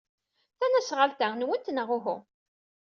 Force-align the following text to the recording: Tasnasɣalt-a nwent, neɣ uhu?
Tasnasɣalt-a 0.57 1.27
nwent, 1.31 1.71
neɣ 1.71 1.89
uhu? 1.97 2.17